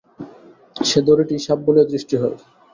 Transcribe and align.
সেই 0.81 1.03
দড়িটিই 1.07 1.43
সাপ 1.45 1.59
বলিয়া 1.65 1.85
দৃষ্ট 1.87 2.11
হয়। 2.21 2.37